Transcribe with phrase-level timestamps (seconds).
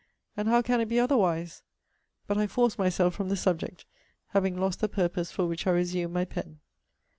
[0.35, 1.61] And how can it be otherwise?
[2.25, 3.85] But I force myself from the subject,
[4.29, 6.57] having lost the purpose for which I resumed my pen.